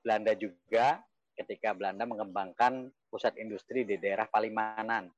Belanda 0.00 0.32
juga 0.32 1.04
ketika 1.36 1.76
Belanda 1.76 2.08
mengembangkan 2.08 2.88
pusat 3.12 3.36
industri 3.36 3.84
di 3.84 4.00
daerah 4.00 4.24
Palimanan. 4.24 5.12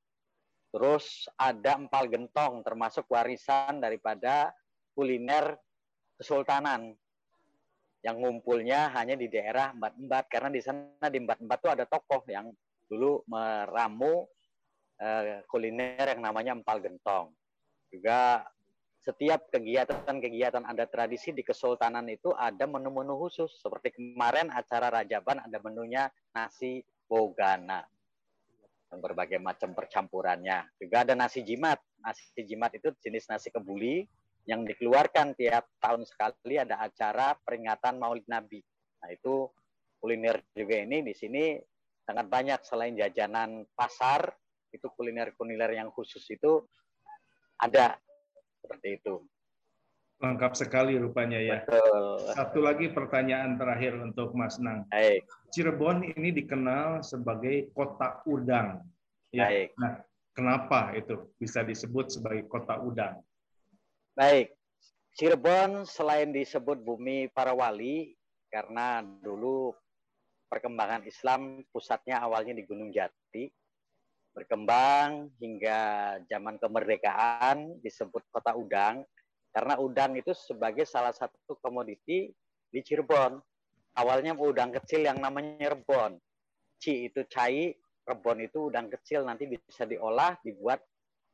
Terus 0.74 1.30
ada 1.38 1.78
empal 1.78 2.10
gentong 2.10 2.66
termasuk 2.66 3.06
warisan 3.08 3.78
daripada 3.78 4.52
kuliner 4.92 5.56
Kesultanan 6.18 6.98
yang 8.02 8.18
ngumpulnya 8.18 8.90
hanya 8.98 9.14
di 9.14 9.30
daerah 9.30 9.70
empat-empat 9.70 10.24
karena 10.26 10.50
di 10.50 10.58
sana 10.58 11.06
di 11.06 11.18
empat-empat 11.22 11.58
itu 11.62 11.70
ada 11.70 11.84
tokoh 11.86 12.26
yang 12.26 12.50
dulu 12.90 13.22
meramu 13.30 14.26
uh, 14.98 15.38
kuliner 15.46 16.10
yang 16.10 16.22
namanya 16.26 16.58
empal 16.58 16.82
gentong. 16.82 17.30
Juga 17.86 18.42
setiap 19.08 19.48
kegiatan-kegiatan 19.48 20.68
ada 20.68 20.84
tradisi 20.84 21.32
di 21.32 21.40
Kesultanan 21.40 22.04
itu 22.12 22.28
ada 22.36 22.68
menu-menu 22.68 23.16
khusus. 23.16 23.48
Seperti 23.56 23.96
kemarin 23.96 24.52
acara 24.52 24.92
Rajaban 24.92 25.40
ada 25.40 25.56
menunya 25.64 26.12
nasi 26.36 26.84
bogana. 27.08 27.80
Dan 28.92 29.00
berbagai 29.00 29.40
macam 29.40 29.72
percampurannya. 29.72 30.76
Juga 30.76 31.08
ada 31.08 31.16
nasi 31.16 31.40
jimat. 31.40 31.80
Nasi 32.04 32.44
jimat 32.44 32.68
itu 32.76 32.92
jenis 33.00 33.32
nasi 33.32 33.48
kebuli 33.48 34.04
yang 34.44 34.68
dikeluarkan 34.68 35.32
tiap 35.40 35.64
tahun 35.80 36.04
sekali 36.04 36.60
ada 36.60 36.76
acara 36.84 37.32
peringatan 37.40 37.96
Maulid 37.96 38.28
Nabi. 38.28 38.60
Nah, 39.00 39.08
itu 39.08 39.48
kuliner 40.00 40.40
juga 40.52 40.84
ini 40.84 41.00
di 41.00 41.16
sini 41.16 41.56
sangat 42.04 42.28
banyak 42.28 42.60
selain 42.64 42.96
jajanan 42.96 43.68
pasar, 43.76 44.32
itu 44.72 44.88
kuliner-kuliner 44.96 45.68
yang 45.76 45.92
khusus 45.92 46.24
itu 46.32 46.64
ada 47.60 48.00
seperti 48.62 49.00
itu. 49.00 49.14
Lengkap 50.18 50.52
sekali 50.58 50.98
rupanya 50.98 51.38
ya. 51.38 51.58
Betul. 51.62 52.34
Satu 52.34 52.58
lagi 52.58 52.90
pertanyaan 52.90 53.54
terakhir 53.54 53.94
untuk 54.02 54.34
Mas 54.34 54.58
Nang. 54.58 54.82
Baik. 54.90 55.22
Cirebon 55.54 56.02
ini 56.10 56.34
dikenal 56.34 57.06
sebagai 57.06 57.70
kota 57.70 58.18
udang. 58.26 58.82
Ya. 59.30 59.46
Baik. 59.46 59.78
Nah, 59.78 60.02
kenapa 60.34 60.90
itu 60.98 61.30
bisa 61.38 61.62
disebut 61.62 62.10
sebagai 62.10 62.50
kota 62.50 62.82
udang? 62.82 63.22
Baik, 64.18 64.58
Cirebon 65.14 65.86
selain 65.86 66.34
disebut 66.34 66.82
bumi 66.82 67.30
para 67.30 67.54
wali 67.54 68.18
karena 68.50 69.02
dulu 69.02 69.70
perkembangan 70.50 71.06
Islam 71.06 71.62
pusatnya 71.70 72.18
awalnya 72.22 72.56
di 72.56 72.66
Gunung 72.66 72.90
Jati, 72.90 73.46
berkembang 74.38 75.34
hingga 75.42 75.80
zaman 76.30 76.62
kemerdekaan 76.62 77.82
disebut 77.82 78.22
kota 78.30 78.54
udang 78.54 79.02
karena 79.50 79.74
udang 79.82 80.14
itu 80.14 80.30
sebagai 80.30 80.86
salah 80.86 81.10
satu 81.10 81.58
komoditi 81.58 82.30
di 82.70 82.78
Cirebon. 82.78 83.42
Awalnya 83.98 84.38
udang 84.38 84.70
kecil 84.70 85.02
yang 85.02 85.18
namanya 85.18 85.74
rebon. 85.74 86.14
Ci 86.78 87.10
itu 87.10 87.26
cai, 87.26 87.74
rebon 88.06 88.38
itu 88.38 88.70
udang 88.70 88.86
kecil 88.86 89.26
nanti 89.26 89.50
bisa 89.50 89.82
diolah, 89.82 90.38
dibuat 90.46 90.78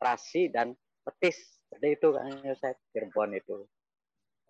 rasi 0.01 0.49
dan 0.49 0.73
petis 1.05 1.61
seperti 1.69 2.01
itu 2.01 2.09
kan 2.17 2.25
saya 2.57 2.73
Cirebon 2.97 3.37
itu. 3.37 3.69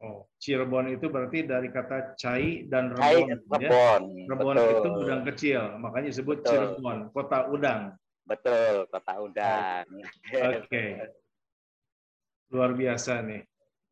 Oh, 0.04 0.28
Cirebon 0.38 0.94
itu 0.94 1.10
berarti 1.10 1.42
dari 1.42 1.72
kata 1.74 2.14
cai 2.14 2.70
dan 2.70 2.94
rebon. 2.94 3.02
Cai, 3.02 3.20
rebon. 3.26 4.02
Ya? 4.14 4.26
Rebon 4.30 4.54
Betul. 4.54 4.70
itu 4.70 4.88
udang 5.02 5.22
kecil, 5.26 5.62
makanya 5.82 6.08
disebut 6.14 6.36
Betul. 6.44 6.50
Cirebon, 6.54 6.98
kota 7.10 7.38
udang. 7.50 7.82
Betul, 8.24 8.88
kota 8.88 9.12
udang. 9.20 9.84
Oke. 10.32 10.64
Okay. 10.68 10.90
Luar 12.48 12.72
biasa 12.72 13.20
nih. 13.20 13.44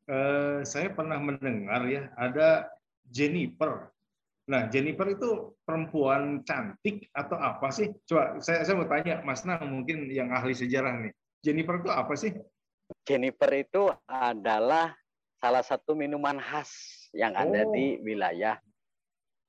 Uh, 0.09 0.61
saya 0.67 0.91
pernah 0.91 1.21
mendengar 1.21 1.87
ya 1.87 2.11
ada 2.19 2.67
Jennifer. 3.07 3.93
Nah, 4.51 4.67
Jennifer 4.67 5.07
itu 5.15 5.55
perempuan 5.63 6.43
cantik 6.43 7.07
atau 7.15 7.39
apa 7.39 7.71
sih? 7.71 7.95
Coba 8.09 8.43
saya 8.43 8.67
saya 8.67 8.75
mau 8.75 8.89
tanya 8.91 9.23
Mas 9.23 9.47
Nang 9.47 9.63
mungkin 9.71 10.11
yang 10.11 10.35
ahli 10.35 10.57
sejarah 10.57 11.07
nih. 11.07 11.13
Jennifer 11.45 11.79
itu 11.79 11.91
apa 11.93 12.15
sih? 12.19 12.33
Jennifer 13.07 13.51
itu 13.55 13.93
adalah 14.11 14.97
salah 15.39 15.63
satu 15.63 15.95
minuman 15.95 16.39
khas 16.43 16.71
yang 17.15 17.35
ada 17.35 17.67
oh. 17.67 17.71
di 17.71 17.99
wilayah 18.03 18.59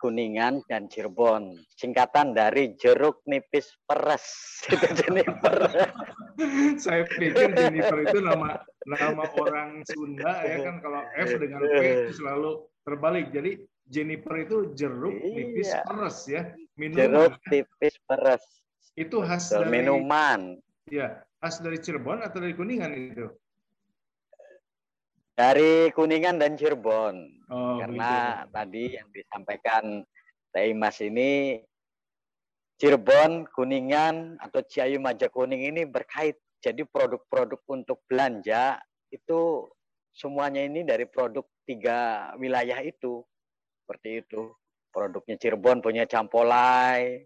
Kuningan 0.03 0.59
dan 0.67 0.91
Cirebon. 0.91 1.55
Singkatan 1.79 2.35
dari 2.35 2.75
jeruk 2.75 3.23
nipis 3.23 3.71
peres. 3.87 4.27
Itu 4.75 4.83
Jennifer. 4.99 5.71
Saya 6.83 7.07
pikir 7.07 7.55
Jennifer 7.55 8.03
itu 8.03 8.19
nama 8.19 8.59
nama 8.83 9.23
orang 9.37 9.85
Sunda 9.87 10.43
ya 10.43 10.65
kan 10.65 10.81
kalau 10.81 11.05
F 11.13 11.29
dengan 11.37 11.61
P 11.61 12.09
itu 12.09 12.19
selalu 12.19 12.67
terbalik. 12.83 13.29
Jadi 13.29 13.61
Jennifer 13.85 14.41
itu 14.41 14.57
jeruk 14.73 15.13
iya. 15.13 15.29
tipis 15.37 15.69
peres 15.85 16.17
ya. 16.25 16.41
Minuman. 16.73 16.97
Jeruk 16.97 17.33
tipis 17.53 17.95
peres. 18.09 18.43
Itu 18.97 19.21
khas 19.21 19.53
Betul, 19.53 19.61
dari 19.61 19.69
minuman. 19.71 20.39
Ya, 20.89 21.21
khas 21.37 21.61
dari 21.61 21.77
Cirebon 21.77 22.25
atau 22.25 22.41
dari 22.41 22.57
Kuningan 22.57 22.91
itu? 22.97 23.29
Dari 25.33 25.89
Kuningan 25.89 26.37
dan 26.37 26.53
Cirebon. 26.53 27.45
Oh, 27.49 27.81
Karena 27.81 28.45
begitu. 28.45 28.53
tadi 28.53 28.83
yang 28.93 29.07
disampaikan 29.09 29.83
Teh 30.53 30.69
Mas 30.77 31.01
ini 31.01 31.57
Cirebon, 32.77 33.49
Kuningan 33.49 34.37
atau 34.37 34.61
Ciayu 34.61 35.01
Majakuning 35.01 35.73
ini 35.73 35.89
berkait. 35.89 36.37
Jadi 36.63 36.85
produk-produk 36.87 37.59
untuk 37.67 38.05
belanja 38.07 38.79
itu 39.11 39.67
semuanya 40.13 40.63
ini 40.63 40.85
dari 40.85 41.09
produk 41.09 41.43
tiga 41.65 42.31
wilayah 42.37 42.79
itu. 42.85 43.25
Seperti 43.83 44.23
itu. 44.23 44.53
Produknya 44.93 45.41
Cirebon 45.41 45.81
punya 45.81 46.05
Campolai, 46.05 47.25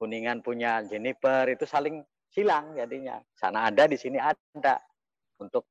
Kuningan 0.00 0.40
punya 0.40 0.80
Jennifer, 0.88 1.44
itu 1.52 1.68
saling 1.68 2.00
silang 2.32 2.72
jadinya. 2.72 3.20
Sana 3.36 3.68
ada, 3.68 3.84
di 3.84 4.00
sini 4.00 4.16
ada. 4.16 4.80
Untuk 5.36 5.68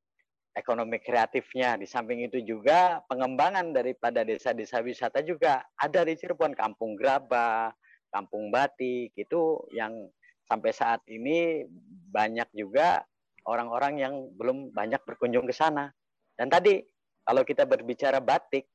ekonomi 0.55 0.97
kreatifnya. 1.01 1.77
Di 1.77 1.85
samping 1.85 2.25
itu 2.25 2.41
juga 2.41 3.01
pengembangan 3.07 3.71
daripada 3.73 4.25
desa-desa 4.25 4.81
wisata 4.81 5.21
juga 5.21 5.63
ada 5.77 6.01
di 6.05 6.13
Cirebon, 6.17 6.57
Kampung 6.57 6.97
Graba, 6.97 7.73
Kampung 8.09 8.49
Batik, 8.49 9.13
itu 9.13 9.61
yang 9.73 10.09
sampai 10.49 10.73
saat 10.73 11.05
ini 11.05 11.65
banyak 12.09 12.49
juga 12.57 13.05
orang-orang 13.45 14.01
yang 14.01 14.13
belum 14.33 14.73
banyak 14.73 15.01
berkunjung 15.05 15.45
ke 15.45 15.53
sana. 15.53 15.93
Dan 16.33 16.49
tadi 16.49 16.81
kalau 17.21 17.45
kita 17.45 17.69
berbicara 17.69 18.17
batik, 18.17 18.65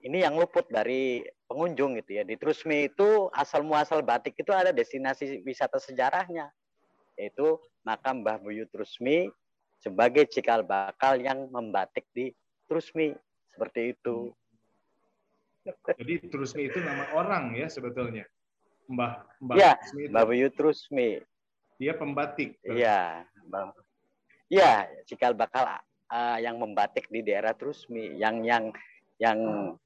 ini 0.00 0.22
yang 0.22 0.38
luput 0.38 0.64
dari 0.70 1.20
pengunjung 1.50 1.98
gitu 2.00 2.16
ya. 2.16 2.22
Di 2.24 2.38
Trusmi 2.38 2.88
itu 2.88 3.28
asal 3.34 3.66
muasal 3.66 4.00
batik 4.06 4.38
itu 4.38 4.54
ada 4.54 4.70
destinasi 4.70 5.42
wisata 5.42 5.76
sejarahnya. 5.76 6.48
Yaitu 7.18 7.58
makam 7.82 8.22
Mbah 8.22 8.38
Buyut 8.38 8.70
Trusmi 8.70 9.26
sebagai 9.78 10.26
cikal 10.26 10.66
bakal 10.66 11.18
yang 11.18 11.46
membatik 11.50 12.06
di 12.12 12.34
Trusmi. 12.66 13.14
Seperti 13.54 13.94
itu. 13.96 14.30
Jadi 15.66 16.14
Trusmi 16.30 16.70
itu 16.70 16.78
nama 16.82 17.10
orang 17.14 17.54
ya 17.54 17.66
sebetulnya. 17.70 18.24
Mbah 18.88 19.20
Mbah 19.42 19.54
ya, 19.58 19.72
Trusmi 19.76 20.02
itu. 20.04 20.12
Mbah 20.12 20.24
Trusmi. 20.54 21.08
Dia 21.78 21.92
pembatik. 21.94 22.58
Iya, 22.66 23.22
Iya, 24.48 24.88
cikal 25.04 25.36
bakal 25.36 25.68
uh, 26.08 26.38
yang 26.40 26.56
membatik 26.56 27.06
di 27.12 27.20
daerah 27.20 27.52
Trusmi 27.52 28.16
yang 28.16 28.40
yang 28.42 28.72
yang 29.20 29.38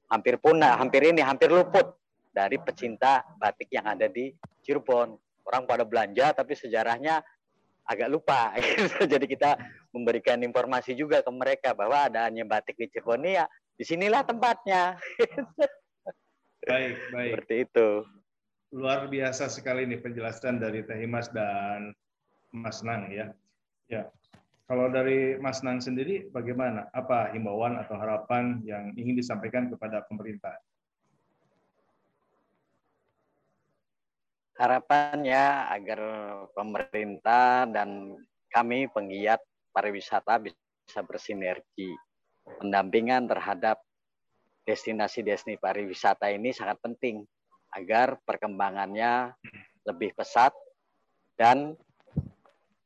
hampir 0.07 0.39
punah, 0.39 0.79
hampir 0.79 1.03
ini 1.03 1.19
hampir 1.19 1.51
luput 1.51 1.99
dari 2.31 2.57
pecinta 2.57 3.21
batik 3.37 3.69
yang 3.69 3.85
ada 3.85 4.07
di 4.07 4.31
Cirebon. 4.63 5.19
Orang 5.43 5.67
pada 5.67 5.83
belanja 5.83 6.31
tapi 6.31 6.55
sejarahnya 6.55 7.19
agak 7.87 8.09
lupa. 8.11 8.55
Jadi 9.11 9.25
kita 9.27 9.59
memberikan 9.91 10.39
informasi 10.41 10.95
juga 10.95 11.19
ke 11.21 11.31
mereka 11.31 11.75
bahwa 11.75 12.07
ada 12.07 12.27
hanya 12.27 12.47
batik 12.47 12.79
di 12.79 12.87
Cirebon 12.89 13.27
ya 13.27 13.45
di 13.75 13.83
sinilah 13.83 14.23
tempatnya. 14.23 14.97
baik, 16.69 16.95
baik. 17.11 17.31
Seperti 17.35 17.55
itu. 17.67 17.89
Luar 18.73 19.05
biasa 19.05 19.53
sekali 19.53 19.85
nih 19.85 20.01
penjelasan 20.01 20.57
dari 20.57 20.81
Teh 20.81 20.97
Imas 20.97 21.29
dan 21.29 21.93
Mas 22.49 22.81
Nang 22.81 23.09
ya. 23.13 23.29
Ya, 23.91 24.09
kalau 24.63 24.89
dari 24.89 25.35
Mas 25.37 25.59
Nang 25.61 25.83
sendiri, 25.83 26.31
bagaimana? 26.31 26.87
Apa 26.95 27.35
himbauan 27.35 27.77
atau 27.77 27.99
harapan 27.99 28.63
yang 28.63 28.95
ingin 28.95 29.19
disampaikan 29.19 29.67
kepada 29.67 30.01
pemerintah? 30.07 30.55
Harapannya 34.53 35.73
agar 35.73 35.99
pemerintah 36.53 37.65
dan 37.65 38.13
kami 38.53 38.85
penggiat 38.93 39.41
pariwisata 39.73 40.37
bisa 40.37 41.01
bersinergi. 41.01 41.89
Pendampingan 42.61 43.25
terhadap 43.25 43.81
destinasi-destinasi 44.69 45.57
pariwisata 45.57 46.29
ini 46.29 46.53
sangat 46.53 46.77
penting 46.85 47.25
agar 47.73 48.21
perkembangannya 48.21 49.33
lebih 49.89 50.13
pesat 50.13 50.53
dan 51.35 51.73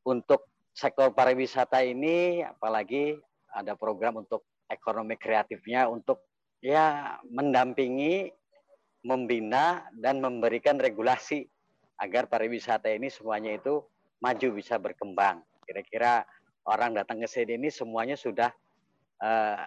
untuk 0.07 0.47
sektor 0.71 1.11
pariwisata 1.11 1.83
ini 1.83 2.41
apalagi 2.47 3.19
ada 3.51 3.75
program 3.75 4.23
untuk 4.23 4.47
ekonomi 4.71 5.19
kreatifnya 5.19 5.91
untuk 5.91 6.23
ya 6.63 7.17
mendampingi, 7.27 8.31
membina 9.03 9.83
dan 9.99 10.23
memberikan 10.23 10.79
regulasi 10.79 11.45
agar 11.97 12.29
pariwisata 12.29 12.89
ini 12.93 13.09
semuanya 13.09 13.57
itu 13.57 13.81
maju 14.21 14.47
bisa 14.53 14.77
berkembang. 14.77 15.41
Kira-kira 15.65 16.23
orang 16.65 16.95
datang 16.95 17.21
ke 17.21 17.27
sini 17.29 17.57
ini 17.57 17.69
semuanya 17.69 18.15
sudah 18.17 18.49
uh, 19.21 19.65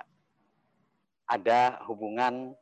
ada 1.30 1.78
hubungan 1.86 2.54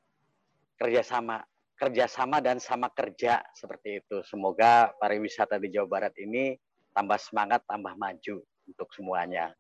kerjasama 0.77 1.43
kerjasama 1.79 2.43
dan 2.43 2.59
sama 2.59 2.91
kerja 2.91 3.39
seperti 3.55 4.03
itu. 4.03 4.19
Semoga 4.27 4.91
pariwisata 4.99 5.63
di 5.63 5.71
Jawa 5.71 5.87
Barat 5.87 6.15
ini 6.19 6.59
tambah 6.91 7.17
semangat, 7.23 7.63
tambah 7.71 7.95
maju 7.95 8.43
untuk 8.67 8.89
semuanya. 8.91 9.55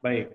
Baik. 0.00 0.32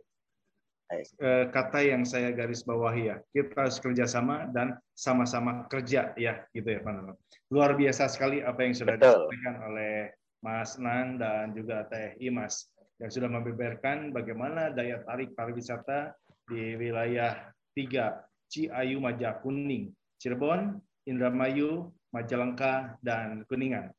Eh, 0.88 1.46
kata 1.52 1.84
yang 1.84 2.08
saya 2.08 2.32
garis 2.32 2.64
bawahi 2.64 3.12
ya, 3.12 3.16
kita 3.36 3.68
harus 3.68 3.76
kerjasama 3.84 4.48
dan 4.56 4.80
sama-sama 4.96 5.68
kerja 5.68 6.16
ya, 6.16 6.48
gitu 6.56 6.64
ya 6.64 6.80
Pak. 6.80 7.12
Luar 7.52 7.76
biasa 7.76 8.08
sekali 8.08 8.40
apa 8.40 8.64
yang 8.64 8.72
sudah 8.72 8.96
Betul. 8.96 9.28
disampaikan 9.28 9.56
oleh 9.68 9.96
Mas 10.40 10.80
Nan 10.80 11.20
dan 11.20 11.52
juga 11.52 11.84
Teh 11.92 12.16
Imas 12.24 12.72
yang 13.04 13.12
sudah 13.12 13.28
membeberkan 13.28 14.16
bagaimana 14.16 14.72
daya 14.72 15.04
tarik 15.04 15.36
pariwisata 15.36 16.16
di 16.48 16.80
wilayah 16.80 17.52
tiga 17.76 18.24
Ciayu 18.48 19.04
Majakuning, 19.04 19.92
Cirebon, 20.24 20.80
Indramayu, 21.04 21.92
Majalengka, 22.16 22.96
dan 23.04 23.44
Kuningan. 23.52 23.92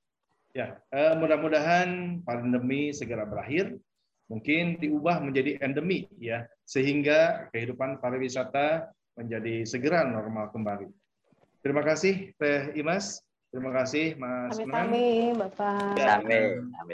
Ya, 0.57 0.81
eh, 0.88 1.12
mudah-mudahan 1.20 2.24
pandemi 2.24 2.96
segera 2.96 3.29
berakhir, 3.29 3.77
mungkin 4.29 4.77
diubah 4.77 5.25
menjadi 5.25 5.59
endemi 5.64 6.07
ya, 6.21 6.45
sehingga 6.69 7.49
kehidupan 7.51 7.99
pariwisata 7.99 8.93
menjadi 9.17 9.67
segera 9.67 10.05
normal 10.07 10.53
kembali. 10.53 10.87
Terima 11.64 11.83
kasih 11.83 12.31
Teh 12.38 12.71
Imas, 12.79 13.25
terima 13.51 13.75
kasih 13.75 14.14
Mas 14.14 14.55
Kami, 14.61 15.35
Bapak. 15.35 15.99
Ya, 15.99 16.23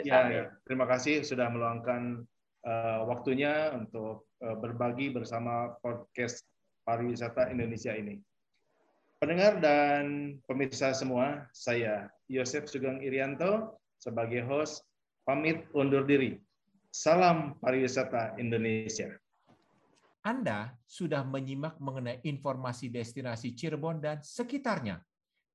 ya, 0.01 0.19
ya, 0.31 0.43
terima 0.65 0.89
kasih 0.89 1.21
sudah 1.21 1.51
meluangkan 1.53 2.25
uh, 2.65 3.05
waktunya 3.05 3.75
untuk 3.77 4.25
uh, 4.41 4.57
berbagi 4.57 5.13
bersama 5.13 5.77
podcast 5.83 6.41
pariwisata 6.87 7.53
Indonesia 7.53 7.93
ini. 7.93 8.17
Pendengar 9.21 9.57
dan 9.63 10.37
pemirsa 10.43 10.91
semua, 10.91 11.47
saya 11.55 12.11
Yosef 12.27 12.67
Sugeng 12.67 12.99
Irianto 12.99 13.79
sebagai 13.97 14.43
host 14.45 14.85
pamit 15.25 15.65
undur 15.73 16.05
diri. 16.05 16.37
Salam 16.95 17.59
pariwisata 17.59 18.39
Indonesia. 18.39 19.11
Anda 20.23 20.79
sudah 20.87 21.27
menyimak 21.27 21.75
mengenai 21.75 22.23
informasi 22.23 22.87
destinasi 22.87 23.51
Cirebon 23.51 23.99
dan 23.99 24.23
sekitarnya. 24.23 25.03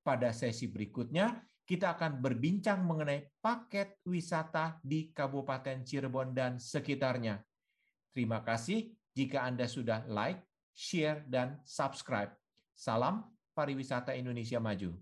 Pada 0.04 0.36
sesi 0.36 0.68
berikutnya, 0.68 1.40
kita 1.64 1.96
akan 1.96 2.20
berbincang 2.20 2.84
mengenai 2.84 3.24
paket 3.40 4.04
wisata 4.04 4.76
di 4.84 5.16
Kabupaten 5.16 5.80
Cirebon 5.80 6.36
dan 6.36 6.60
sekitarnya. 6.60 7.40
Terima 8.12 8.44
kasih 8.44 8.92
jika 9.16 9.40
Anda 9.40 9.64
sudah 9.64 10.04
like, 10.12 10.44
share, 10.76 11.24
dan 11.24 11.56
subscribe. 11.64 12.36
Salam 12.76 13.24
pariwisata 13.56 14.12
Indonesia 14.12 14.60
maju. 14.60 14.92